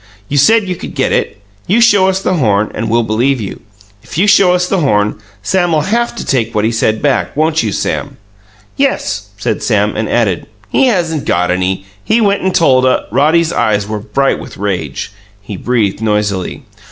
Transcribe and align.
"You 0.29 0.37
said 0.39 0.67
you 0.67 0.75
could 0.75 0.95
get 0.95 1.11
it. 1.11 1.39
You 1.67 1.79
show 1.79 2.07
us 2.07 2.19
the 2.23 2.33
horn 2.33 2.71
and 2.73 2.89
we'll 2.89 3.03
believe 3.03 3.39
you. 3.39 3.61
If 4.01 4.17
you 4.17 4.25
show 4.25 4.55
us 4.55 4.65
the 4.67 4.79
horn, 4.79 5.19
Sam'll 5.43 5.81
haf 5.81 6.15
to 6.15 6.25
take 6.25 6.55
what 6.55 6.65
he 6.65 6.71
said 6.71 7.03
back; 7.03 7.37
won't 7.37 7.61
you, 7.61 7.71
Sam?" 7.71 8.17
"Yes," 8.77 9.29
said 9.37 9.61
Sam, 9.61 9.95
and 9.95 10.09
added. 10.09 10.47
"He 10.69 10.87
hasn't 10.87 11.25
got 11.25 11.51
any. 11.51 11.85
He 12.03 12.19
went 12.19 12.41
and 12.41 12.55
told 12.55 12.83
a" 12.83 13.05
Roddy's 13.11 13.53
eyes 13.53 13.87
were 13.87 13.99
bright 13.99 14.39
with 14.39 14.57
rage; 14.57 15.11
he 15.39 15.55
breathed 15.55 16.01
noisily. 16.01 16.63